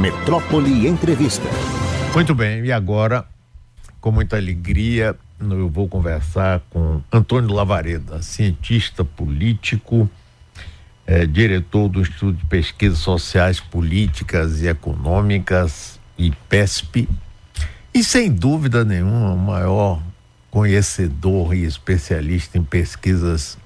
[0.00, 1.46] Metrópole Entrevista.
[2.14, 3.22] Muito bem, e agora,
[4.00, 10.08] com muita alegria, eu vou conversar com Antônio Lavareda, cientista político,
[11.06, 17.06] é, diretor do Instituto de Pesquisas Sociais, Políticas e Econômicas, IPESP,
[17.92, 20.02] e sem dúvida nenhuma, o maior
[20.50, 23.58] conhecedor e especialista em pesquisas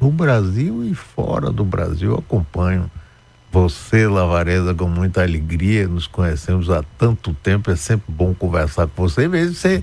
[0.00, 2.16] no Brasil e fora do Brasil.
[2.16, 2.90] Acompanho
[3.56, 5.88] você, Lavareda, com muita alegria.
[5.88, 9.26] Nos conhecemos há tanto tempo, é sempre bom conversar com você.
[9.26, 9.82] Mesmo você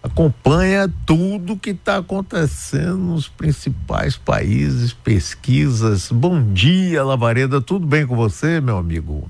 [0.00, 6.12] acompanha tudo que está acontecendo nos principais países, pesquisas.
[6.12, 7.60] Bom dia, Lavareda.
[7.60, 9.28] Tudo bem com você, meu amigo?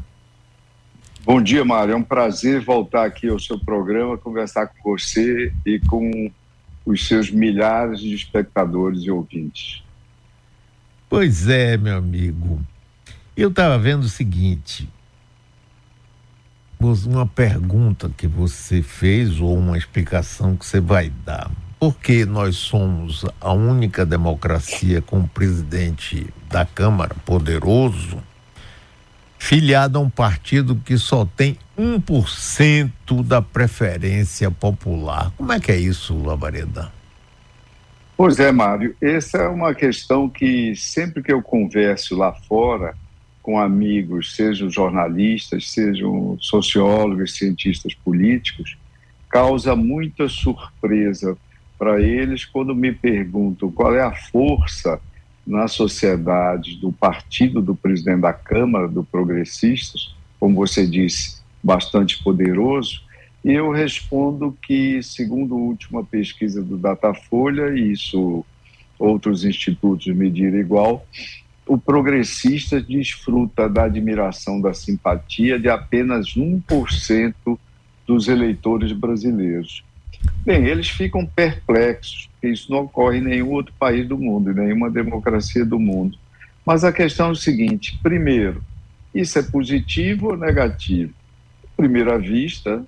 [1.24, 1.94] Bom dia, Mário.
[1.94, 6.30] É um prazer voltar aqui ao seu programa, conversar com você e com
[6.84, 9.82] os seus milhares de espectadores e ouvintes.
[11.08, 12.60] Pois é, meu amigo.
[13.38, 14.90] Eu estava vendo o seguinte:
[17.06, 21.48] uma pergunta que você fez ou uma explicação que você vai dar.
[21.78, 28.20] Por que nós somos a única democracia com um presidente da Câmara poderoso,
[29.38, 35.30] filiado a um partido que só tem 1% da preferência popular?
[35.36, 36.90] Como é que é isso, Lavareda?
[38.16, 38.96] Pois é, Mário.
[39.00, 42.96] Essa é uma questão que sempre que eu converso lá fora,
[43.48, 48.76] com amigos, sejam jornalistas, sejam sociólogos, cientistas políticos,
[49.26, 51.34] causa muita surpresa
[51.78, 55.00] para eles quando me perguntam qual é a força
[55.46, 63.00] na sociedade do partido do presidente da Câmara, do Progressistas, como você disse, bastante poderoso,
[63.42, 68.44] e eu respondo que, segundo a última pesquisa do Datafolha, e isso
[68.98, 71.06] outros institutos mediram igual,
[71.68, 77.58] o progressista desfruta da admiração, da simpatia de apenas 1%
[78.06, 79.84] dos eleitores brasileiros.
[80.44, 84.54] Bem, eles ficam perplexos, porque isso não ocorre em nenhum outro país do mundo, em
[84.54, 86.18] nenhuma democracia do mundo.
[86.64, 88.62] Mas a questão é o seguinte: primeiro,
[89.14, 91.12] isso é positivo ou negativo?
[91.76, 92.82] Primeira vista,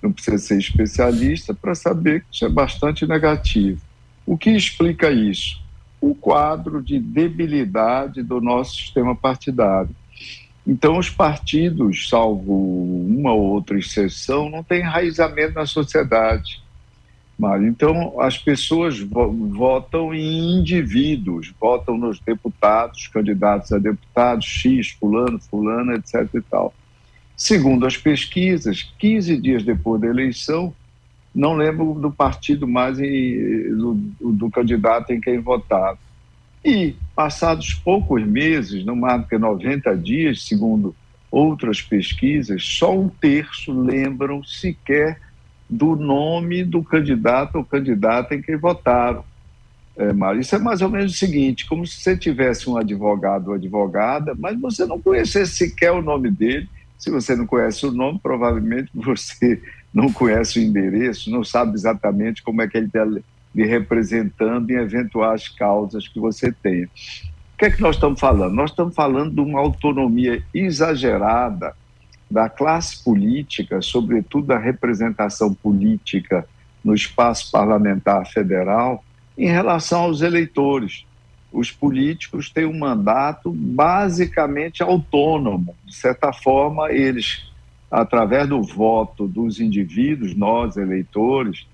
[0.00, 3.80] não precisa ser especialista para saber que isso é bastante negativo.
[4.24, 5.60] O que explica isso?
[6.00, 9.94] O quadro de debilidade do nosso sistema partidário.
[10.66, 16.62] Então, os partidos, salvo uma ou outra exceção, não têm enraizamento na sociedade.
[17.62, 25.94] Então, as pessoas votam em indivíduos, votam nos deputados, candidatos a deputados, X, fulano, fulano,
[25.94, 26.28] etc.
[26.34, 26.74] e tal.
[27.34, 30.74] Segundo as pesquisas, 15 dias depois da eleição,
[31.34, 35.98] não lembro do partido mais do, do, candidato em quem votava.
[36.64, 40.94] E, passados poucos meses, mais do que 90 dias, segundo
[41.30, 45.20] outras pesquisas, só um terço lembram sequer
[45.68, 49.24] do nome do candidato ou candidata em quem votaram.
[49.96, 53.48] É, Mário, isso é mais ou menos o seguinte: como se você tivesse um advogado
[53.48, 56.68] ou advogada, mas você não conhecesse sequer o nome dele.
[56.98, 59.62] Se você não conhece o nome, provavelmente você
[59.92, 64.76] não conhece o endereço, não sabe exatamente como é que ele está lhe representando em
[64.76, 66.86] eventuais causas que você tenha.
[66.86, 68.54] O que é que nós estamos falando?
[68.54, 71.74] Nós estamos falando de uma autonomia exagerada
[72.30, 76.46] da classe política, sobretudo da representação política
[76.82, 79.04] no espaço parlamentar federal,
[79.36, 81.04] em relação aos eleitores.
[81.52, 85.74] Os políticos têm um mandato basicamente autônomo.
[85.84, 87.49] De certa forma, eles
[87.90, 91.66] através do voto dos indivíduos, nós eleitores,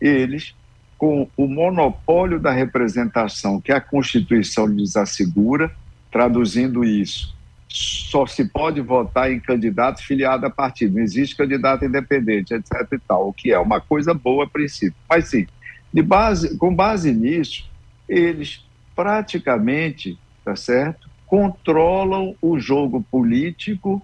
[0.00, 0.54] eles,
[0.98, 5.74] com o monopólio da representação que a Constituição lhes assegura,
[6.10, 7.34] traduzindo isso,
[7.66, 12.86] só se pode votar em candidato filiado a partido, não existe candidato independente, etc.
[12.92, 14.94] e tal, o que é uma coisa boa a princípio.
[15.08, 15.46] Mas sim,
[15.92, 17.64] de base, com base nisso,
[18.06, 18.62] eles
[18.94, 24.02] praticamente, tá certo, controlam o jogo político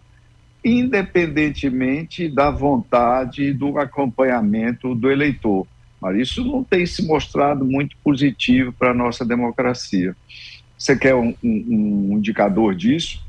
[0.69, 5.67] independentemente da vontade do acompanhamento do eleitor.
[6.01, 10.17] Mas isso não tem se mostrado muito positivo para a nossa democracia.
[10.77, 13.21] Você quer um, um, um, indicador disso?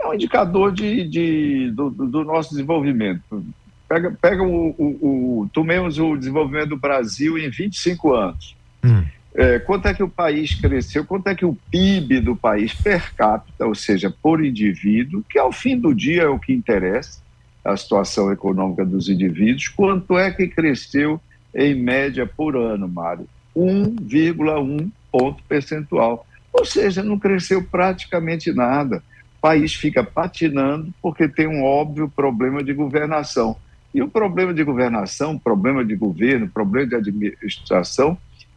[0.00, 3.44] É um indicador de, de do, do, nosso desenvolvimento.
[3.88, 8.56] Pega, pega o, o, o, tomemos o desenvolvimento do Brasil em 25 anos.
[8.84, 9.04] Hum.
[9.38, 13.14] É, quanto é que o país cresceu, quanto é que o PIB do país per
[13.14, 17.20] capita, ou seja, por indivíduo, que ao fim do dia é o que interessa,
[17.62, 21.20] a situação econômica dos indivíduos, quanto é que cresceu
[21.54, 23.28] em média por ano, Mário?
[23.54, 26.26] 1,1 ponto percentual.
[26.50, 29.02] Ou seja, não cresceu praticamente nada.
[29.40, 33.56] país fica patinando porque tem um óbvio problema de governação.
[33.94, 38.16] E o problema de governação, problema de governo, problema de administração,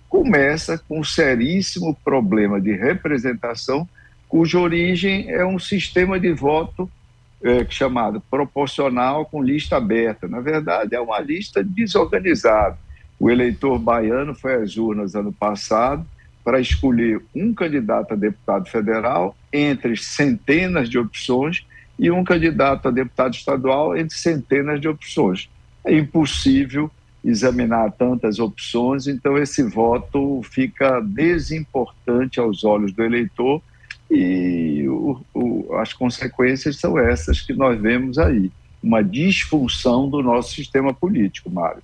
[0.09, 3.87] começa com um seríssimo problema de representação,
[4.27, 6.89] cuja origem é um sistema de voto
[7.41, 10.27] é, chamado proporcional com lista aberta.
[10.27, 12.77] Na verdade, é uma lista desorganizada.
[13.19, 16.05] O eleitor baiano foi às urnas ano passado
[16.43, 21.65] para escolher um candidato a deputado federal entre centenas de opções
[21.97, 25.49] e um candidato a deputado estadual entre centenas de opções.
[25.85, 26.89] É impossível
[27.23, 33.61] examinar tantas opções, então esse voto fica desimportante aos olhos do eleitor
[34.09, 38.51] e o, o, as consequências são essas que nós vemos aí.
[38.81, 41.83] Uma disfunção do nosso sistema político, Mário.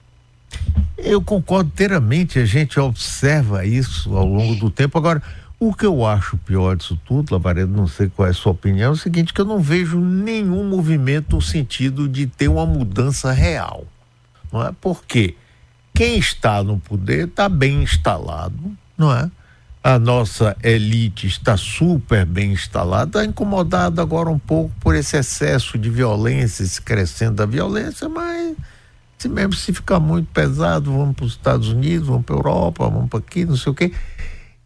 [0.97, 4.97] Eu concordo inteiramente, a gente observa isso ao longo do tempo.
[4.97, 5.21] Agora,
[5.59, 8.89] o que eu acho pior disso tudo, Lavaredo, não sei qual é a sua opinião,
[8.89, 13.31] é o seguinte, que eu não vejo nenhum movimento no sentido de ter uma mudança
[13.31, 13.85] real.
[14.51, 14.71] Não é?
[14.79, 15.35] Porque
[15.93, 19.29] quem está no poder está bem instalado, não é?
[19.83, 25.77] A nossa elite está super bem instalada, está incomodada agora um pouco por esse excesso
[25.77, 28.55] de violência, esse crescendo da violência, mas
[29.17, 32.89] se mesmo se ficar muito pesado, vamos para os Estados Unidos, vamos para a Europa,
[32.89, 33.91] vamos para aqui, não sei o quê.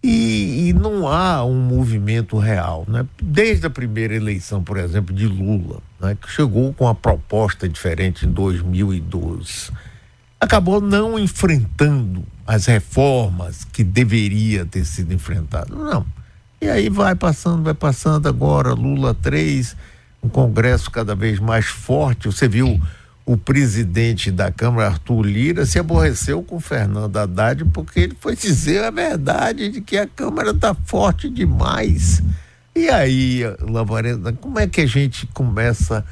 [0.01, 2.86] E, e, não há um movimento real.
[2.88, 3.06] Né?
[3.22, 8.25] Desde a primeira eleição, por exemplo, de Lula, né, que chegou com uma proposta diferente
[8.25, 9.72] em 2012,
[10.40, 15.75] acabou não enfrentando as reformas que deveria ter sido enfrentado.
[15.75, 16.06] Não.
[16.62, 19.75] E aí vai passando, vai passando agora, Lula 3,
[20.24, 22.28] um Congresso cada vez mais forte.
[22.28, 22.80] Você viu
[23.29, 28.83] o presidente da Câmara, Arthur Lira, se aborreceu com Fernando Haddad porque ele foi dizer
[28.83, 32.23] a verdade de que a Câmara está forte demais.
[32.75, 36.03] E aí, Lavareda, como é que a gente começa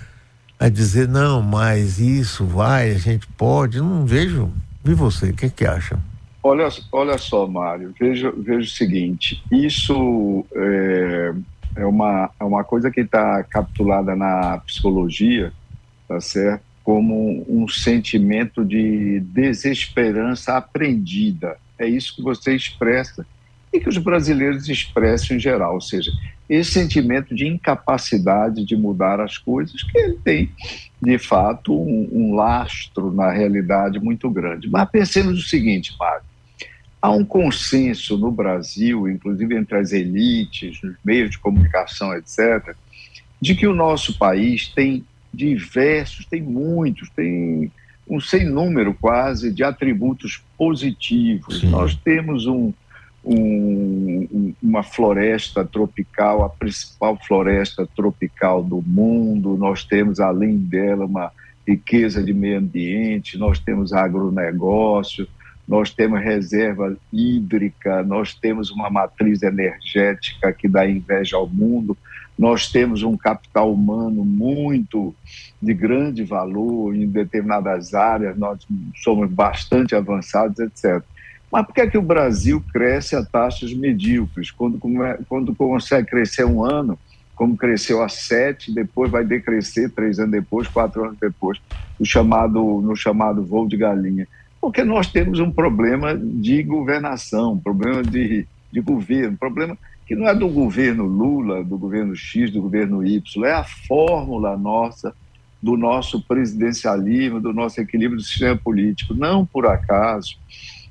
[0.59, 3.79] a dizer, não, mas isso vai, a gente pode?
[3.79, 4.51] Não vejo.
[4.85, 5.97] E você, o que, que acha?
[6.43, 11.33] Olha, olha só, Mário, veja, veja o seguinte: isso é,
[11.77, 15.51] é, uma, é uma coisa que está capitulada na psicologia,
[16.07, 16.66] tá certo?
[16.87, 21.57] Como um sentimento de desesperança aprendida.
[21.77, 23.27] É isso que você expressa
[23.73, 26.09] e que os brasileiros expressam em geral, ou seja,
[26.47, 30.49] esse sentimento de incapacidade de mudar as coisas, que ele tem,
[31.01, 34.69] de fato, um, um lastro na realidade muito grande.
[34.69, 36.23] Mas pensemos o seguinte, Mário,
[37.01, 42.73] há um consenso no Brasil, inclusive entre as elites, nos meios de comunicação, etc.,
[43.41, 45.05] de que o nosso país tem
[45.37, 47.71] diversos, tem muitos, tem
[48.09, 51.61] um sem número quase de atributos positivos.
[51.61, 51.69] Sim.
[51.69, 52.73] Nós temos um,
[53.23, 61.31] um, uma floresta tropical, a principal floresta tropical do mundo, nós temos além dela uma
[61.67, 65.27] riqueza de meio ambiente, nós temos agronegócio,
[65.67, 71.95] nós temos reserva hídrica, nós temos uma matriz energética que dá inveja ao mundo,
[72.37, 75.15] nós temos um capital humano muito
[75.61, 78.59] de grande valor em determinadas áreas, nós
[78.95, 81.03] somos bastante avançados, etc.
[81.51, 84.51] Mas por que, é que o Brasil cresce a taxas medíocres?
[84.51, 84.79] Quando,
[85.27, 86.99] quando consegue crescer um ano,
[87.33, 91.57] como cresceu a sete, depois vai decrescer três anos depois, quatro anos depois,
[91.99, 94.27] no chamado, no chamado voo de galinha.
[94.59, 100.33] Porque nós temos um problema de governação, problema de, de governo, problema que não é
[100.33, 105.13] do governo Lula, do governo X, do governo Y, é a fórmula nossa,
[105.61, 109.13] do nosso presidencialismo, do nosso equilíbrio do sistema político.
[109.13, 110.37] Não por acaso,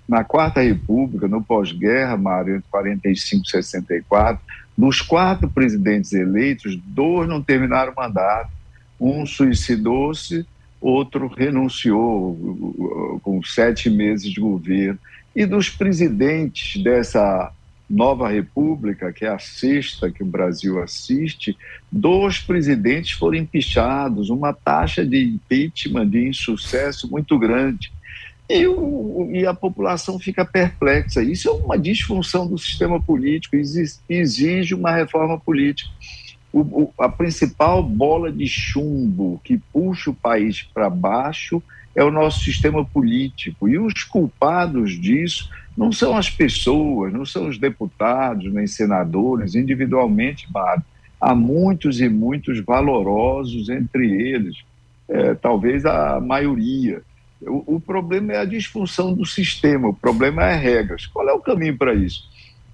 [0.06, 4.40] na Quarta República, no pós-guerra, Mário, entre 45 e 64,
[4.76, 8.50] dos quatro presidentes eleitos, dois não terminaram o mandato.
[9.00, 10.46] Um suicidou-se,
[10.78, 14.98] outro renunciou com sete meses de governo.
[15.34, 17.50] E dos presidentes dessa
[17.88, 21.56] Nova República, que é a sexta que o Brasil assiste,
[21.90, 27.92] dois presidentes foram empichados, uma taxa de impeachment, de insucesso muito grande.
[28.48, 31.22] E, o, e, a população fica perplexa.
[31.22, 33.56] Isso é uma disfunção do sistema político,
[34.08, 35.90] exige uma reforma política.
[36.52, 41.62] O, o, a principal bola de chumbo que puxa o país para baixo
[41.96, 43.68] é o nosso sistema político.
[43.68, 50.46] E os culpados disso não são as pessoas, não são os deputados, nem senadores, individualmente,
[50.52, 50.84] Mário.
[51.18, 54.58] Há muitos e muitos valorosos entre eles,
[55.08, 57.02] é, talvez a maioria.
[57.40, 61.06] O, o, problema é a disfunção do sistema, o problema é regras.
[61.06, 62.24] Qual é o caminho para isso?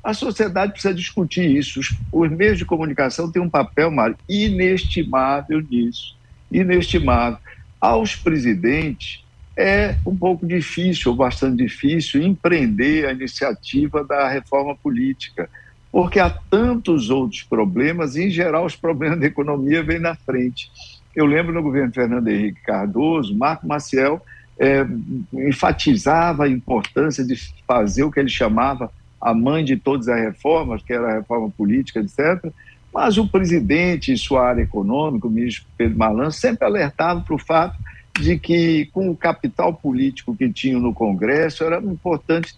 [0.02, 1.78] A sociedade precisa discutir isso.
[1.78, 6.16] Os, os meios de comunicação têm um papel, Mário, inestimável nisso.
[6.50, 7.38] Inestimável.
[7.82, 9.24] Aos presidentes,
[9.56, 15.50] é um pouco difícil, ou bastante difícil, empreender a iniciativa da reforma política,
[15.90, 20.70] porque há tantos outros problemas, e, em geral, os problemas da economia vêm na frente.
[21.14, 24.22] Eu lembro no governo Fernando Henrique Cardoso, Marco Maciel
[24.58, 24.86] é,
[25.34, 27.34] enfatizava a importância de
[27.66, 31.50] fazer o que ele chamava a mãe de todas as reformas, que era a reforma
[31.50, 32.52] política, etc.
[32.92, 37.38] Mas o presidente, em sua área econômica, o ministro Pedro Malan, sempre alertava para o
[37.38, 37.76] fato
[38.20, 42.54] de que, com o capital político que tinham no Congresso, era importante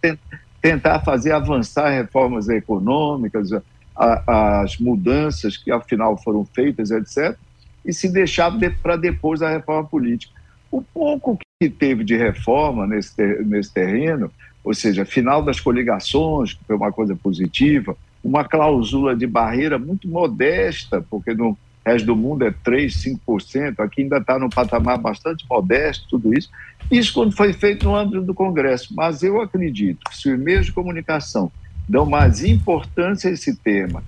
[0.60, 3.50] tentar fazer avançar reformas econômicas,
[3.96, 7.36] as mudanças que, afinal, foram feitas, etc.,
[7.84, 8.50] e se deixar
[8.82, 10.32] para depois a reforma política.
[10.70, 13.14] O pouco que teve de reforma nesse,
[13.44, 14.32] nesse terreno,
[14.64, 17.94] ou seja, final das coligações, que foi uma coisa positiva,
[18.24, 24.02] uma cláusula de barreira muito modesta, porque no resto do mundo é 3%, 5%, aqui
[24.02, 26.48] ainda está no patamar bastante modesto, tudo isso.
[26.90, 28.94] Isso quando foi feito no âmbito do Congresso.
[28.96, 31.52] Mas eu acredito que se os meios de comunicação
[31.86, 34.02] dão mais importância a esse tema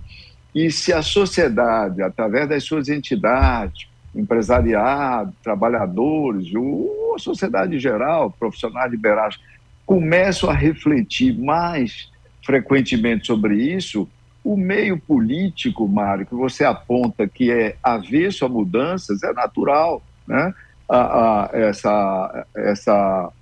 [0.54, 8.30] e se a sociedade, através das suas entidades, empresariado, trabalhadores, ou a sociedade em geral,
[8.30, 9.38] profissionais liberais,
[9.84, 12.10] começam a refletir mais
[12.46, 14.08] frequentemente sobre isso,
[14.44, 20.00] o meio político, Mário, que você aponta que é avesso a mudanças, é natural.
[20.26, 20.54] Né?
[20.88, 23.32] A, a, essa, essa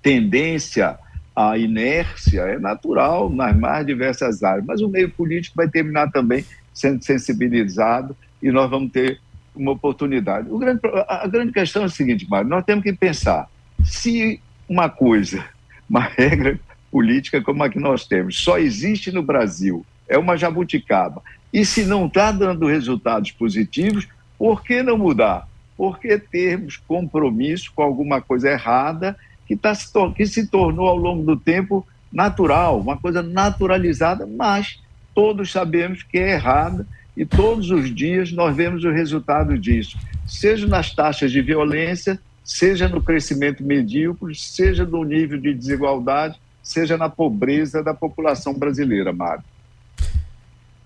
[0.00, 0.96] tendência
[1.34, 6.46] a inércia é natural nas mais diversas áreas, mas o meio político vai terminar também
[6.72, 9.20] sendo sensibilizado e nós vamos ter
[9.54, 10.48] uma oportunidade.
[10.50, 13.50] O grande, a grande questão é a seguinte, Mário, nós temos que pensar
[13.84, 15.44] se uma coisa,
[15.90, 16.58] uma regra
[16.96, 21.20] política como a que nós temos, só existe no Brasil, é uma jabuticaba,
[21.52, 25.46] e se não está dando resultados positivos, por que não mudar?
[25.76, 29.14] Por que termos compromisso com alguma coisa errada
[29.46, 29.74] que, tá,
[30.16, 34.80] que se tornou ao longo do tempo natural, uma coisa naturalizada, mas
[35.14, 40.66] todos sabemos que é errada e todos os dias nós vemos o resultado disso, seja
[40.66, 47.08] nas taxas de violência, seja no crescimento medíocre, seja no nível de desigualdade, seja na
[47.08, 49.44] pobreza da população brasileira, Mário.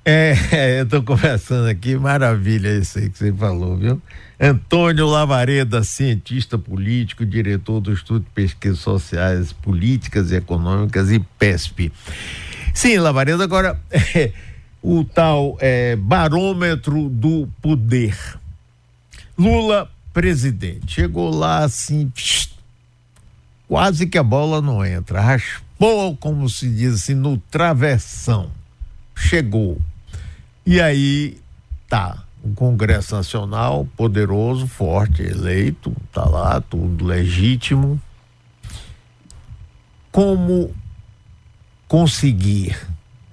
[0.04, 0.34] É,
[0.78, 4.00] eu estou conversando aqui, maravilha isso aí que você falou, viu?
[4.38, 11.90] Antônio Lavareda, cientista político, diretor do Estudo de Pesquisas Sociais, Políticas e Econômicas e PESP.
[12.74, 14.32] Sim, Lavareda, agora é,
[14.82, 18.16] o tal é, barômetro do poder.
[19.38, 22.12] Lula, presidente, chegou lá assim,
[23.66, 25.69] quase que a bola não entra, raspou,
[26.20, 28.50] como se diz assim, no travessão.
[29.16, 29.80] Chegou
[30.64, 31.40] e aí
[31.88, 38.00] tá, o Congresso Nacional poderoso, forte, eleito, tá lá, tudo legítimo.
[40.12, 40.74] Como
[41.88, 42.76] conseguir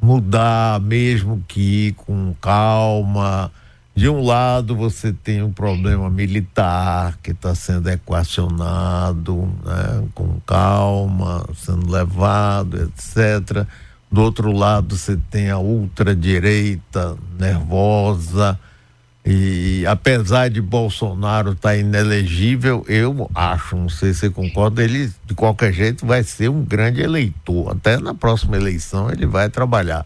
[0.01, 3.51] mudar, mesmo que com calma?
[3.98, 9.36] De um lado você tem um problema militar que está sendo equacionado,
[9.66, 13.68] né, com calma, sendo levado, etc
[14.12, 18.60] do outro lado, você tem a ultradireita nervosa.
[19.25, 25.12] E apesar de Bolsonaro estar tá inelegível, eu acho, não sei se você concorda, ele
[25.25, 27.72] de qualquer jeito vai ser um grande eleitor.
[27.72, 30.06] Até na próxima eleição ele vai trabalhar.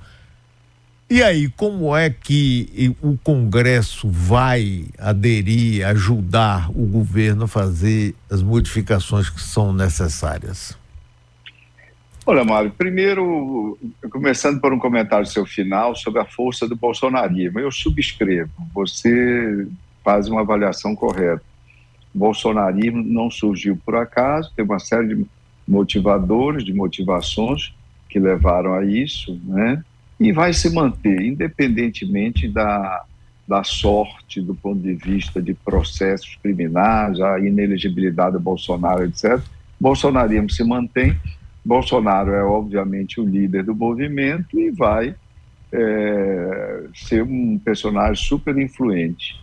[1.11, 8.41] E aí, como é que o Congresso vai aderir, ajudar o governo a fazer as
[8.41, 10.77] modificações que são necessárias?
[12.25, 13.77] Olha, Mário, primeiro,
[14.09, 17.59] começando por um comentário seu final sobre a força do bolsonarismo.
[17.59, 19.67] Eu subscrevo, você
[20.05, 21.43] faz uma avaliação correta.
[22.15, 25.25] O bolsonarismo não surgiu por acaso, tem uma série de
[25.67, 27.73] motivadores, de motivações
[28.07, 29.83] que levaram a isso, né?
[30.21, 33.03] E vai se manter, independentemente da,
[33.47, 39.41] da sorte do ponto de vista de processos criminais, a inelegibilidade do Bolsonaro, etc.
[39.79, 41.17] Bolsonarismo se mantém
[41.65, 45.15] Bolsonaro é, obviamente, o líder do movimento e vai
[45.71, 49.39] é, ser um personagem super influente.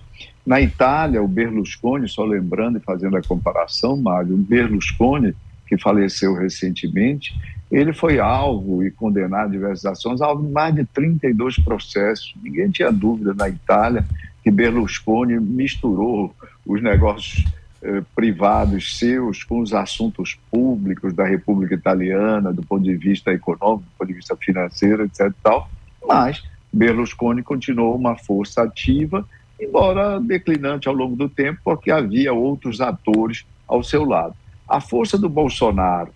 [0.46, 5.34] Na Itália, o Berlusconi, só lembrando e fazendo a comparação, Mário, o Berlusconi,
[5.68, 7.34] que faleceu recentemente,
[7.70, 12.34] ele foi alvo e condenado em diversas ações, alvo de mais de 32 processos.
[12.42, 14.04] Ninguém tinha dúvida na Itália
[14.42, 16.34] que Berlusconi misturou
[16.64, 17.44] os negócios
[17.82, 23.84] eh, privados seus com os assuntos públicos da República Italiana, do ponto de vista econômico,
[23.84, 25.30] do ponto de vista financeiro, etc.
[25.42, 25.70] Tal,
[26.06, 29.28] mas Berlusconi continuou uma força ativa,
[29.60, 34.34] embora declinante ao longo do tempo, porque havia outros atores ao seu lado.
[34.68, 36.12] A força do Bolsonaro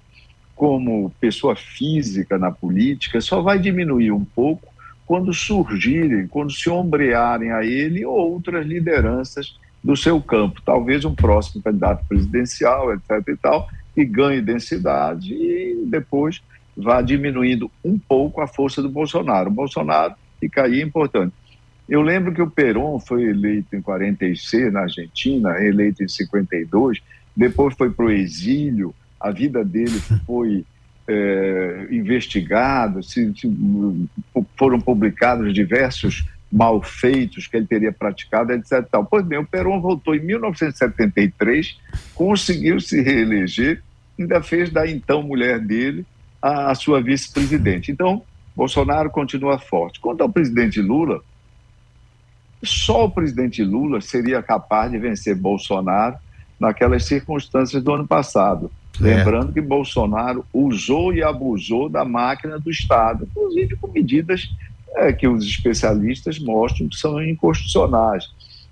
[0.54, 4.73] como pessoa física na política só vai diminuir um pouco
[5.06, 11.62] quando surgirem, quando se ombrearem a ele outras lideranças do seu campo, talvez um próximo
[11.62, 13.11] candidato presidencial, etc.
[13.28, 16.40] e tal, que ganhe densidade e depois
[16.76, 19.50] vá diminuindo um pouco a força do Bolsonaro.
[19.50, 21.35] O Bolsonaro fica aí importante.
[21.88, 27.02] Eu lembro que o Perón foi eleito em 46 na Argentina, eleito em 52,
[27.37, 30.65] depois foi para o exílio, a vida dele foi
[31.09, 33.51] é, investigada, se, se,
[34.57, 38.87] foram publicados diversos malfeitos que ele teria praticado, etc.
[38.91, 39.05] Tal.
[39.07, 41.79] Pois bem, o Perón voltou em 1973,
[42.15, 43.83] conseguiu se reeleger,
[44.19, 46.05] ainda fez da então mulher dele
[46.41, 47.91] a, a sua vice-presidente.
[47.91, 48.23] Então,
[48.55, 49.99] Bolsonaro continua forte.
[49.99, 51.23] Quanto ao presidente Lula,
[52.62, 56.17] só o presidente Lula seria capaz de vencer Bolsonaro
[56.62, 58.71] naquelas circunstâncias do ano passado.
[59.00, 59.02] É.
[59.02, 64.49] Lembrando que Bolsonaro usou e abusou da máquina do Estado, inclusive com medidas
[64.95, 68.31] é, que os especialistas mostram que são inconstitucionais.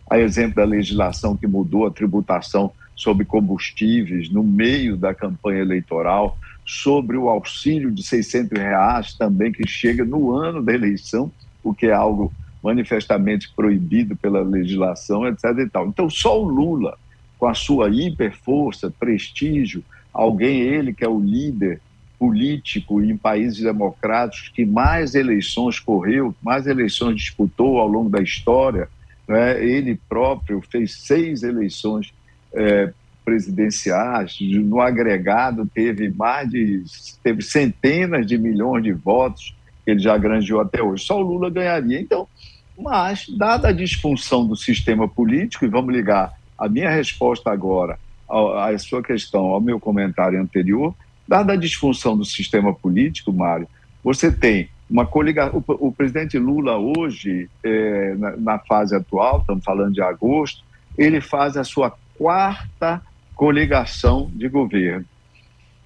[0.09, 6.39] A exemplo da legislação que mudou a tributação sobre combustíveis no meio da campanha eleitoral,
[6.65, 11.33] sobre o auxílio de 600 reais também, que chega no ano da eleição,
[11.65, 12.33] o que é algo
[12.63, 15.45] manifestamente proibido pela legislação, etc.
[15.59, 15.89] E tal.
[15.89, 16.97] Então, só o Lula,
[17.41, 19.83] com a sua hiperforça, prestígio,
[20.13, 21.81] alguém, ele que é o líder
[22.19, 28.91] político em países democráticos que mais eleições correu, mais eleições disputou ao longo da história.
[29.27, 29.65] Né?
[29.65, 32.13] Ele próprio fez seis eleições
[32.53, 32.93] é,
[33.25, 36.85] presidenciais, no agregado teve mais de
[37.23, 41.05] teve centenas de milhões de votos que ele já granjeou até hoje.
[41.05, 41.99] Só o Lula ganharia.
[41.99, 42.29] Então,
[42.79, 47.99] mas dada a disfunção do sistema político e vamos ligar a minha resposta agora
[48.29, 50.95] à sua questão, ao meu comentário anterior,
[51.31, 53.69] Dada a disfunção do sistema político, Mário,
[54.03, 55.63] você tem uma coligação.
[55.69, 60.65] O, presidente Lula, hoje, é, na, na, fase atual, estamos falando de agosto,
[60.99, 63.01] ele faz a sua quarta
[63.37, 65.07] coligação de governo.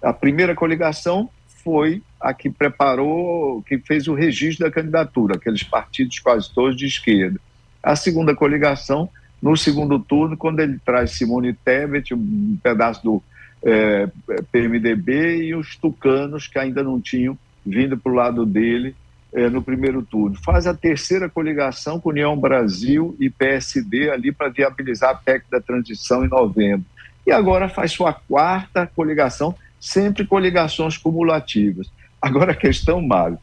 [0.03, 1.29] A primeira coligação
[1.63, 6.87] foi a que preparou, que fez o registro da candidatura, aqueles partidos quase todos de
[6.87, 7.39] esquerda.
[7.83, 9.11] A segunda coligação,
[9.43, 13.23] no segundo turno, quando ele traz Simone Tebet, um pedaço do
[13.63, 14.09] é,
[14.53, 18.95] PMDB e os tucanos que ainda não tinham vindo para o lado dele
[19.33, 20.37] é, no primeiro turno.
[20.45, 25.61] Faz a terceira coligação com União Brasil e PSD ali para viabilizar a PEC da
[25.61, 26.87] transição em novembro.
[27.27, 31.91] E agora faz sua quarta coligação, sempre coligações cumulativas.
[32.21, 33.39] Agora a questão, Mário,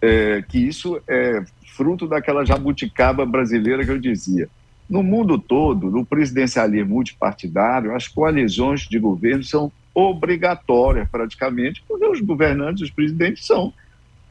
[0.00, 1.42] é que isso é
[1.76, 4.48] fruto daquela jabuticaba brasileira que eu dizia.
[4.92, 12.20] No mundo todo, no presidencialismo multipartidário, as coalizões de governo são obrigatórias, praticamente, porque os
[12.20, 13.72] governantes, os presidentes são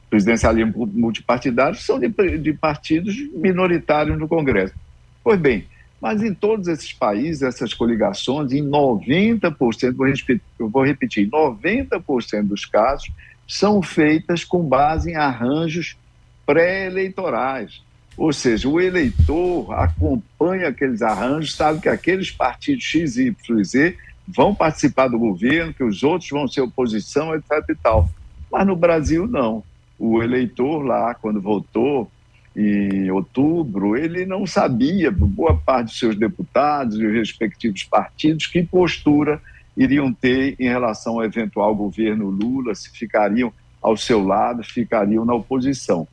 [0.08, 4.76] presidencialismo multipartidário, são de, de partidos minoritários no Congresso.
[5.24, 5.66] Pois bem,
[6.00, 12.68] mas em todos esses países, essas coligações, em 90%, vou repetir, vou repetir 90% dos
[12.68, 13.10] casos,
[13.48, 15.98] são feitas com base em arranjos
[16.46, 17.82] pré-eleitorais.
[18.18, 23.98] Ou seja, o eleitor acompanha aqueles arranjos, sabe que aqueles partidos X, Y e Z
[24.28, 27.52] vão participar do governo, que os outros vão ser oposição, etc.
[27.70, 28.10] e tal.
[28.52, 29.64] Mas no Brasil, não.
[29.98, 32.12] O eleitor lá, quando votou
[32.56, 38.62] em outubro, ele não sabia, boa parte dos seus deputados e os respectivos partidos, que
[38.64, 39.42] postura
[39.76, 45.34] iriam ter em relação ao eventual governo Lula, se ficariam ao seu lado, ficariam na
[45.34, 46.08] oposição.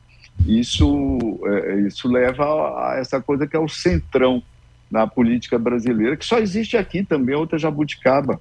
[0.45, 4.41] Isso, é, isso leva a essa coisa que é o centrão
[4.89, 8.39] na política brasileira, que só existe aqui também, outra jabuticaba.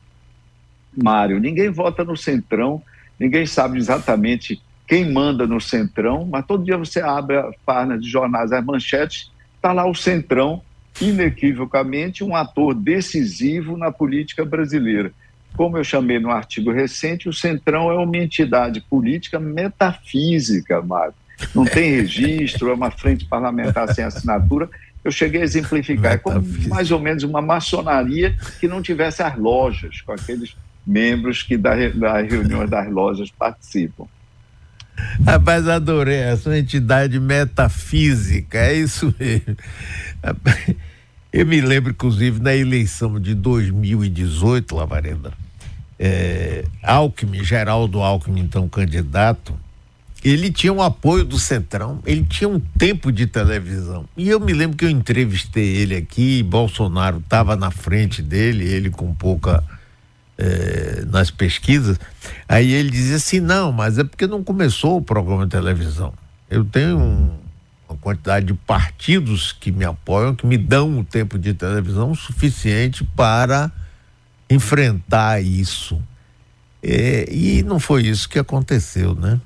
[0.97, 2.83] Mário, ninguém vota no centrão,
[3.19, 8.09] ninguém sabe exatamente quem manda no centrão, mas todo dia você abre a página de
[8.09, 10.63] jornais, as manchetes, está lá o centrão,
[11.01, 15.13] inequivocamente um ator decisivo na política brasileira.
[15.55, 21.15] Como eu chamei no artigo recente, o centrão é uma entidade política metafísica, Mário
[21.55, 24.69] não tem registro, é uma frente parlamentar sem assinatura.
[25.05, 29.37] Eu cheguei a exemplificar, é como mais ou menos uma maçonaria que não tivesse as
[29.39, 31.79] lojas, com aqueles membros que das
[32.29, 34.07] reuniões das lojas participam.
[35.25, 39.57] Rapaz, adorei essa entidade metafísica, é isso mesmo.
[41.33, 45.33] Eu me lembro, inclusive, na eleição de 2018, Lavarenda,
[45.99, 49.55] é, Alckmin, Geraldo Alckmin, então candidato,
[50.25, 54.05] ele tinha um apoio do Centrão, ele tinha um tempo de televisão.
[54.17, 58.91] E eu me lembro que eu entrevistei ele aqui, Bolsonaro estava na frente dele, ele
[58.91, 59.63] com pouca.
[60.41, 61.99] É, nas pesquisas,
[62.49, 66.15] aí ele dizia assim: não, mas é porque não começou o programa de televisão.
[66.49, 67.31] Eu tenho um,
[67.89, 73.03] uma quantidade de partidos que me apoiam, que me dão um tempo de televisão suficiente
[73.17, 73.69] para
[74.49, 76.01] enfrentar isso.
[76.83, 79.41] É, e não foi isso que aconteceu, né?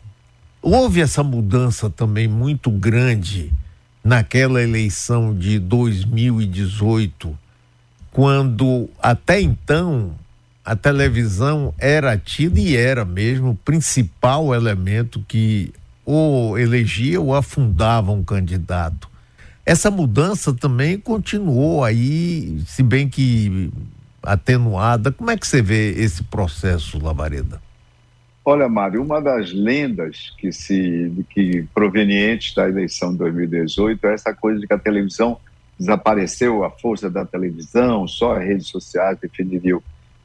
[0.62, 3.52] Houve essa mudança também muito grande
[4.04, 7.36] naquela eleição de 2018,
[8.12, 10.14] quando até então
[10.64, 15.72] a televisão era tida e era mesmo o principal elemento que
[16.04, 19.10] ou elegia ou afundava um candidato.
[19.66, 23.68] Essa mudança também continuou aí, se bem que
[24.22, 25.10] atenuada.
[25.10, 27.60] Como é que você vê esse processo, Lavareda?
[28.44, 34.34] Olha, Mário, uma das lendas que se que provenientes da eleição de 2018 é essa
[34.34, 35.38] coisa de que a televisão
[35.78, 39.80] desapareceu, a força da televisão, só as redes sociais definiriam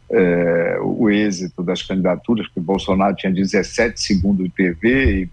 [0.10, 5.30] é, o êxito das candidaturas, porque Bolsonaro tinha 17 segundos de TV e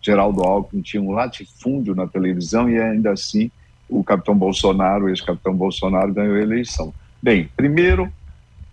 [0.00, 3.50] Geraldo Alckmin tinha um latifúndio na televisão e ainda assim
[3.88, 6.94] o capitão Bolsonaro, o ex-capitão Bolsonaro, ganhou a eleição.
[7.20, 8.10] Bem, primeiro,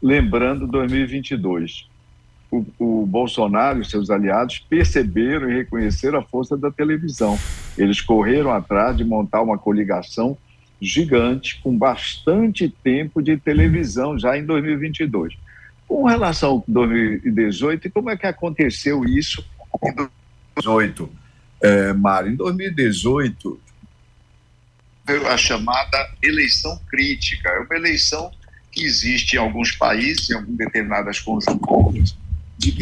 [0.02, 1.87] lembrando 2022
[2.50, 7.38] o, o, Bolsonaro e seus aliados perceberam e reconheceram a força da televisão.
[7.78, 10.38] Eles correram atrás de montar uma coligação
[10.82, 15.36] gigante, com bastante tempo de televisão, já em 2022.
[15.88, 19.44] Com relação a 2018, como é que aconteceu isso
[19.84, 21.10] em 2018,
[21.62, 22.32] é, Mário?
[22.32, 23.60] Em 2018,
[25.30, 27.50] a chamada eleição crítica.
[27.50, 28.32] É uma eleição
[28.72, 32.16] que existe em alguns países, em algumas determinadas conjunturas,
[32.58, 32.74] de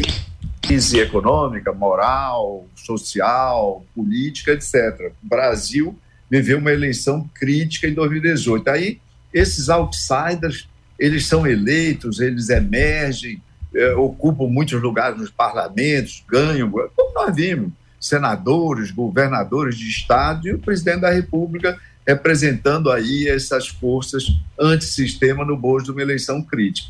[0.62, 5.12] crise econômica, moral, social, política, etc.
[5.22, 5.96] O Brasil
[6.30, 8.68] viveu uma eleição crítica em 2018.
[8.68, 9.00] Aí,
[9.32, 13.40] esses outsiders, eles são eleitos, eles emergem,
[13.74, 20.52] eh, ocupam muitos lugares nos parlamentos, ganham, como nós vimos, senadores, governadores de estado e
[20.52, 24.24] o presidente da República representando aí essas forças
[24.58, 26.88] antissistema no bojo de uma eleição crítica.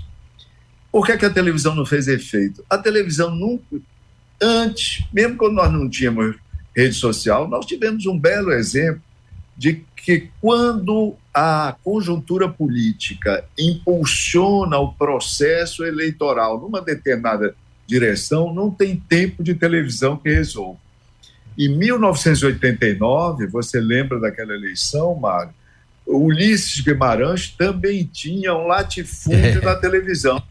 [0.97, 2.65] Por que, é que a televisão não fez efeito?
[2.71, 3.63] A televisão nunca,
[4.41, 6.37] antes, mesmo quando nós não tínhamos
[6.75, 9.03] rede social, nós tivemos um belo exemplo
[9.55, 17.55] de que quando a conjuntura política impulsiona o processo eleitoral numa determinada
[17.87, 20.81] direção, não tem tempo de televisão que resolva.
[21.59, 25.53] Em 1989, você lembra daquela eleição, Mário?
[26.07, 30.43] Ulisses Guimarães também tinha um latifúndio na televisão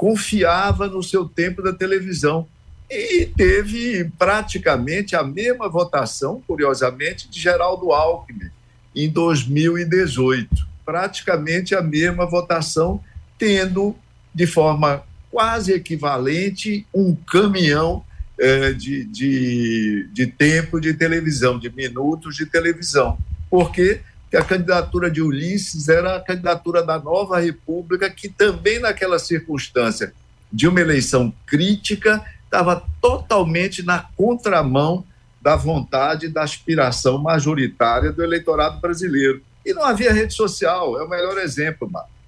[0.00, 2.48] confiava no seu tempo da televisão.
[2.88, 8.48] E teve praticamente a mesma votação, curiosamente, de Geraldo Alckmin
[8.96, 10.48] em 2018.
[10.86, 12.98] Praticamente a mesma votação,
[13.38, 13.94] tendo
[14.34, 18.02] de forma quase equivalente um caminhão
[18.38, 23.18] eh, de, de, de tempo de televisão, de minutos de televisão.
[23.50, 29.18] Porque que a candidatura de Ulisses era a candidatura da nova república, que também naquela
[29.18, 30.12] circunstância
[30.52, 35.04] de uma eleição crítica estava totalmente na contramão
[35.42, 39.42] da vontade, da aspiração majoritária do eleitorado brasileiro.
[39.64, 42.20] E não havia rede social, é o melhor exemplo, Marcos.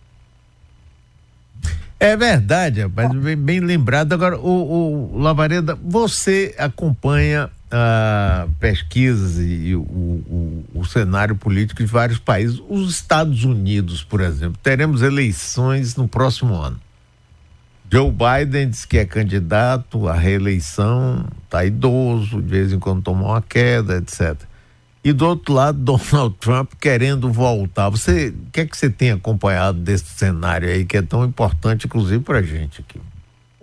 [2.01, 4.13] É verdade, mas bem, bem lembrado.
[4.13, 11.91] Agora, o, o Lavareda, você acompanha uh, pesquisas e o, o, o, cenário político de
[11.91, 12.63] vários países.
[12.69, 16.79] Os Estados Unidos, por exemplo, teremos eleições no próximo ano.
[17.91, 23.25] Joe Biden diz que é candidato à reeleição, está idoso, de vez em quando toma
[23.25, 24.41] uma queda, etc.
[25.05, 27.91] E do outro lado, Donald Trump querendo voltar.
[27.91, 31.87] Você, o que é que você tem acompanhado desse cenário aí que é tão importante,
[31.87, 33.01] inclusive, para a gente aqui?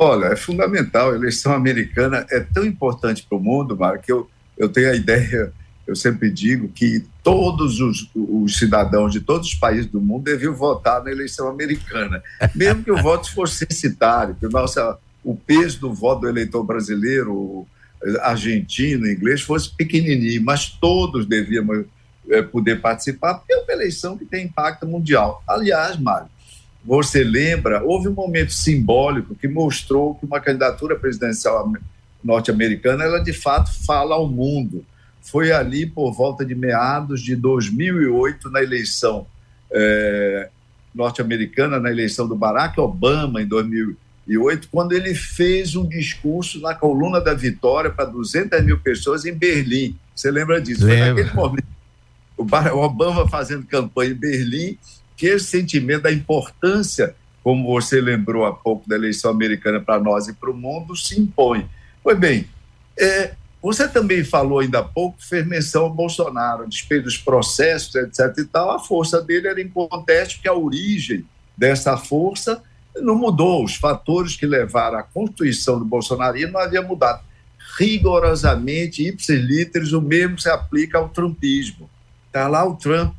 [0.02, 1.12] Olha, é fundamental.
[1.12, 4.96] A eleição americana é tão importante para o mundo, Mário, que eu, eu tenho a
[4.96, 5.52] ideia,
[5.86, 10.54] eu sempre digo que todos os, os, cidadãos de todos os países do mundo deviam
[10.54, 12.24] votar na eleição americana,
[12.56, 17.68] mesmo que o voto fosse censitário, que nossa, o peso do voto do eleitor brasileiro,
[18.22, 21.86] argentino, inglês, fosse pequenininho, mas todos deviam
[22.30, 25.44] é, poder participar, porque é uma eleição que tem impacto mundial.
[25.46, 26.30] Aliás, Mário,
[26.84, 31.72] você lembra, houve um momento simbólico que mostrou que uma candidatura presidencial
[32.24, 34.86] norte-americana, ela de fato fala ao mundo.
[35.22, 39.28] Foi ali por volta de meados de 2008, na eleição
[39.72, 40.50] é,
[40.94, 47.22] norte-americana na eleição do Barack Obama em 2008, quando ele fez um discurso na coluna
[47.22, 49.96] da Vitória para 200 mil pessoas em Berlim.
[50.16, 50.86] Você lembra disso?
[50.86, 51.06] Lembra.
[51.06, 51.80] Foi naquele momento.
[52.38, 54.78] O Obama fazendo campanha em Berlim,
[55.20, 60.30] que esse sentimento da importância, como você lembrou há pouco da eleição americana para nós
[60.30, 61.70] e para o mundo, se impõe.
[62.02, 62.48] Pois bem,
[62.98, 68.34] é, você também falou ainda há pouco, fez menção ao Bolsonaro, despeito dos processos, etc.
[68.38, 71.26] e tal, a força dele era inconteste, porque a origem
[71.58, 72.64] dessa força
[72.96, 73.66] não mudou.
[73.66, 77.22] Os fatores que levaram à constituição do bolsonarismo não haviam mudado.
[77.78, 81.90] Rigorosamente, ipsis literis, o mesmo se aplica ao trumpismo.
[82.28, 83.19] Está lá o Trump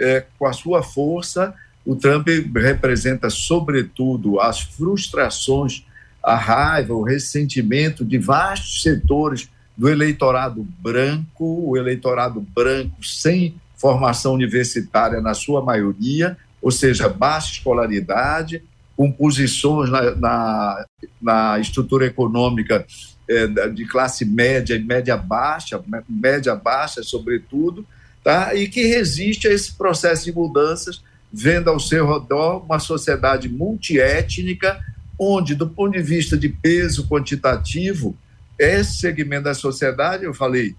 [0.00, 1.54] é, com a sua força.
[1.84, 5.84] O Trump representa, sobretudo, as frustrações,
[6.22, 14.34] a raiva, o ressentimento de vastos setores do eleitorado branco, o eleitorado branco sem formação
[14.34, 18.62] universitária na sua maioria, ou seja, baixa escolaridade,
[18.94, 20.86] com posições na, na,
[21.22, 22.84] na estrutura econômica
[23.26, 27.86] é, de classe média e média baixa, média baixa, sobretudo,
[28.22, 28.54] tá?
[28.54, 31.02] e que resiste a esse processo de mudanças,
[31.32, 34.80] vendo ao seu redor uma sociedade multiétnica,
[35.18, 38.16] onde, do ponto de vista de peso quantitativo,
[38.58, 40.74] esse segmento da sociedade, eu falei,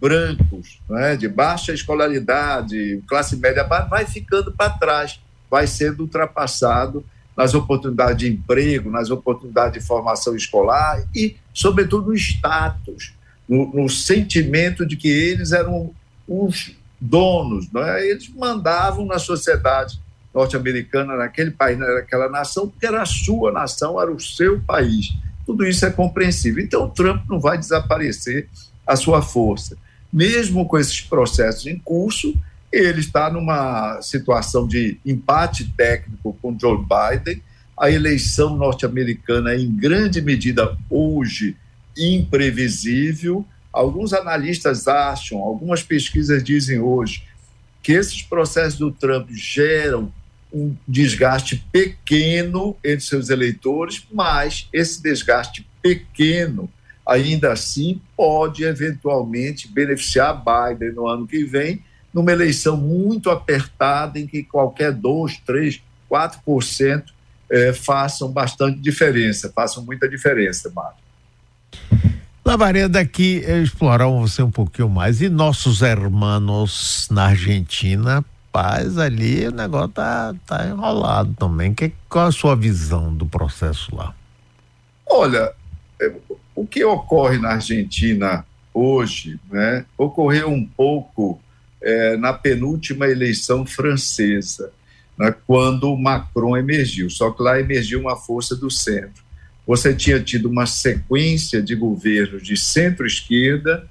[0.00, 7.04] brancos, né, de baixa escolaridade, classe média baixa, vai ficando para trás, vai sendo ultrapassado
[7.36, 13.14] nas oportunidades de emprego, nas oportunidades de formação escolar e, sobretudo, no status,
[13.48, 15.94] no, no sentimento de que eles eram
[16.26, 18.06] os donos, né?
[18.06, 20.00] eles mandavam na sociedade
[20.34, 25.14] norte-americana, naquele país, naquela nação, porque era a sua nação, era o seu país.
[25.46, 26.62] Tudo isso é compreensível.
[26.62, 28.48] Então, Trump não vai desaparecer
[28.86, 29.76] a sua força.
[30.12, 32.34] Mesmo com esses processos em curso,
[32.70, 37.42] ele está numa situação de empate técnico com Joe Biden.
[37.78, 41.56] A eleição norte-americana é, em grande medida, hoje,
[41.96, 43.44] imprevisível.
[43.76, 47.22] Alguns analistas acham, algumas pesquisas dizem hoje,
[47.82, 50.10] que esses processos do Trump geram
[50.50, 56.70] um desgaste pequeno entre seus eleitores, mas esse desgaste pequeno,
[57.06, 61.84] ainda assim, pode eventualmente beneficiar Biden no ano que vem,
[62.14, 67.04] numa eleição muito apertada, em que qualquer 2, 3, 4%
[67.50, 72.15] é, façam bastante diferença, façam muita diferença, Mário.
[72.46, 75.20] Lavareda, aqui explorar você um pouquinho mais.
[75.20, 78.24] E nossos hermanos na Argentina
[78.56, 81.74] rapaz, ali o negócio tá, tá enrolado também.
[81.74, 84.14] Que, qual a sua visão do processo lá?
[85.06, 85.52] Olha,
[86.00, 86.12] é,
[86.54, 91.40] o que ocorre na Argentina hoje, né, ocorreu um pouco
[91.82, 94.72] é, na penúltima eleição francesa,
[95.18, 97.10] né, quando Macron emergiu.
[97.10, 99.25] Só que lá emergiu uma força do centro.
[99.66, 103.88] Você tinha tido uma sequência de governos de centro-esquerda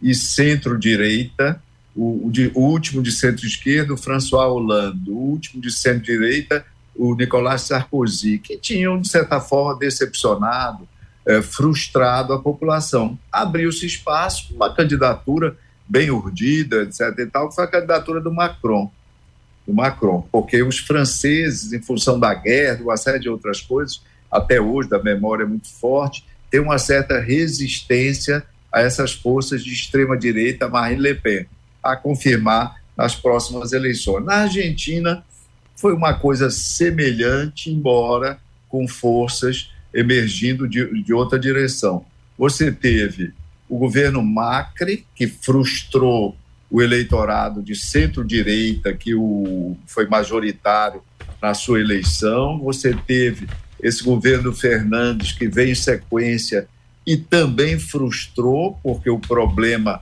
[0.00, 1.60] e centro-direita,
[1.94, 7.62] o, o, de, o último de centro-esquerda, François Hollande, o último de centro-direita, o Nicolas
[7.62, 10.86] Sarkozy, que tinham, de certa forma, decepcionado,
[11.26, 13.18] é, frustrado a população.
[13.32, 15.56] Abriu-se espaço, uma candidatura
[15.88, 17.18] bem urdida, etc.
[17.18, 18.90] e tal, que foi a candidatura do Macron.
[19.66, 24.60] Do Macron, porque os franceses, em função da guerra, uma série de outras coisas, até
[24.60, 31.00] hoje, da memória muito forte, tem uma certa resistência a essas forças de extrema-direita, Marine
[31.00, 31.46] Le Pen
[31.82, 34.24] a confirmar nas próximas eleições.
[34.24, 35.24] Na Argentina,
[35.76, 42.04] foi uma coisa semelhante, embora com forças emergindo de, de outra direção.
[42.36, 43.32] Você teve
[43.68, 46.36] o governo Macri, que frustrou
[46.70, 51.02] o eleitorado de centro-direita, que o, foi majoritário
[51.40, 52.58] na sua eleição.
[52.58, 53.46] Você teve
[53.80, 56.68] esse governo Fernandes, que veio em sequência
[57.06, 60.00] e também frustrou, porque o problema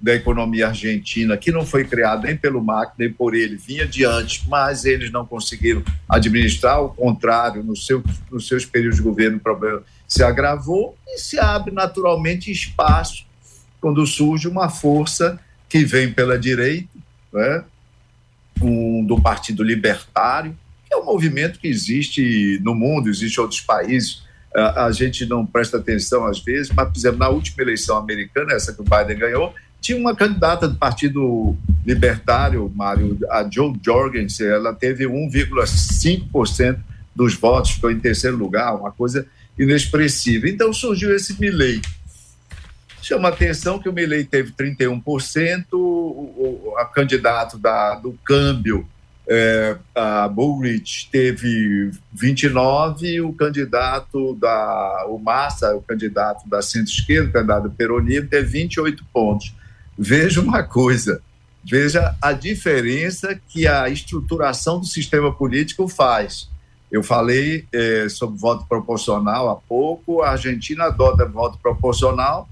[0.00, 4.04] da economia argentina, que não foi criada nem pelo Macri, nem por ele, vinha de
[4.04, 9.36] antes, mas eles não conseguiram administrar, ao contrário, no seu, nos seus períodos de governo
[9.36, 13.26] o problema se agravou e se abre naturalmente espaço
[13.80, 16.88] quando surge uma força que vem pela direita,
[17.32, 17.64] né,
[18.60, 20.56] um, do Partido Libertário,
[20.90, 24.22] é um movimento que existe no mundo, existe em outros países,
[24.54, 28.72] a, gente não presta atenção às vezes, mas, por exemplo, na última eleição americana, essa
[28.72, 34.74] que o Biden ganhou, tinha uma candidata do Partido Libertário, Mário, a Joe Jorgensen, ela
[34.74, 36.78] teve 1,5%
[37.14, 39.26] dos votos, ficou em terceiro lugar, uma coisa
[39.58, 40.48] inexpressiva.
[40.48, 41.80] Então surgiu esse Milley.
[43.00, 48.86] Chama a atenção que o Milley teve 31%, o, o a candidato da, do câmbio
[49.32, 57.32] é, a Bullrich teve 29, o candidato da o Massa, o candidato da centro-esquerda, o
[57.32, 59.54] candidato peronismo, teve 28 pontos.
[59.96, 61.22] Veja uma coisa,
[61.64, 66.50] veja a diferença que a estruturação do sistema político faz.
[66.90, 72.48] Eu falei é, sobre voto proporcional há pouco, a Argentina adota voto proporcional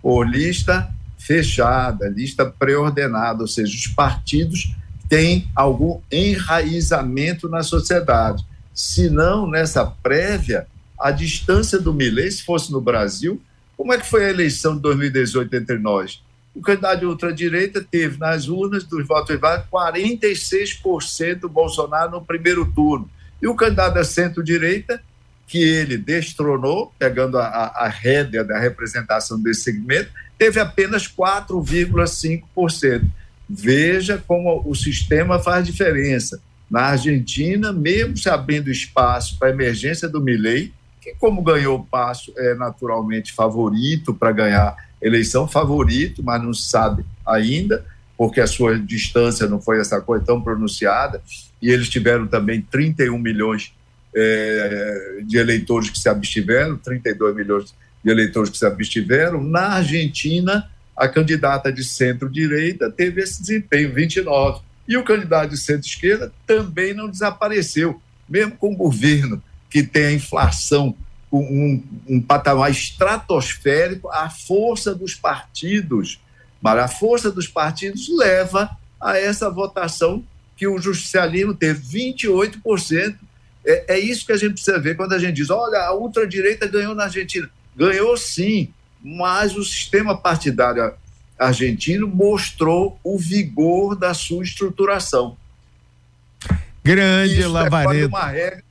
[0.00, 4.74] por lista fechada, lista pré-ordenada, ou seja, os partidos
[5.08, 8.44] tem algum enraizamento na sociedade.
[8.74, 10.66] Se não, nessa prévia,
[10.98, 13.40] a distância do Milley, se fosse no Brasil,
[13.76, 16.22] como é que foi a eleição de 2018 entre nós?
[16.54, 22.64] O candidato de ultradireita teve nas urnas dos votos válidos 46% do Bolsonaro no primeiro
[22.72, 23.10] turno.
[23.42, 25.02] E o candidato da centro-direita,
[25.46, 33.10] que ele destronou, pegando a, a, a rédea da representação desse segmento, teve apenas 4,5%.
[33.48, 36.40] Veja como o sistema faz diferença.
[36.70, 41.84] Na Argentina, mesmo se abrindo espaço para a emergência do Milei, que como ganhou o
[41.84, 47.84] passo é naturalmente favorito para ganhar eleição, favorito, mas não se sabe ainda,
[48.16, 51.20] porque a sua distância não foi essa coisa tão pronunciada,
[51.60, 53.74] e eles tiveram também 31 milhões
[54.14, 59.42] é, de eleitores que se abstiveram, 32 milhões de eleitores que se abstiveram.
[59.42, 64.60] Na Argentina, a candidata de centro-direita teve esse desempenho, 29.
[64.86, 70.12] E o candidato de centro-esquerda também não desapareceu, mesmo com o governo que tem a
[70.12, 70.94] inflação
[71.30, 76.20] com um, um patamar estratosférico, a força dos partidos,
[76.62, 80.24] mas a força dos partidos leva a essa votação
[80.56, 81.80] que o justicialismo teve
[82.14, 83.16] 28%.
[83.66, 86.66] É, é isso que a gente precisa ver quando a gente diz: olha, a ultradireita
[86.66, 87.50] ganhou na Argentina.
[87.76, 88.72] Ganhou sim,
[89.04, 90.94] mas o sistema partidário
[91.38, 95.36] argentino mostrou o vigor da sua estruturação.
[96.82, 98.08] Grande Isso Lavareda.
[98.08, 98.64] Decorre de, regra,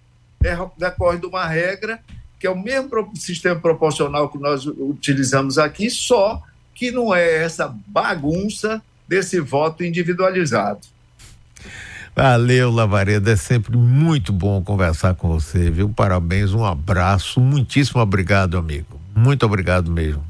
[0.43, 1.99] é, decorre de uma regra
[2.39, 6.43] que é o mesmo sistema proporcional que nós utilizamos aqui, só
[6.75, 10.81] que não é essa bagunça desse voto individualizado.
[12.13, 13.31] Valeu, Lavareda.
[13.31, 15.87] É sempre muito bom conversar com você, viu?
[15.87, 17.39] Parabéns, um abraço.
[17.39, 18.92] Muitíssimo obrigado, amigo.
[19.15, 20.23] Muito obrigado mesmo.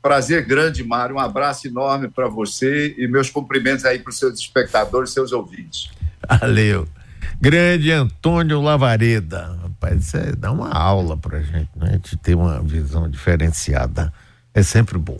[0.00, 1.16] Prazer grande, Mário.
[1.16, 5.90] Um abraço enorme para você e meus cumprimentos aí para os seus espectadores, seus ouvintes.
[6.40, 6.86] Valeu.
[7.40, 9.58] Grande Antônio Lavareda.
[9.62, 11.90] Rapaz, isso é, dá uma aula para gente, né?
[11.90, 14.12] A gente ter uma visão diferenciada.
[14.54, 15.18] É sempre bom.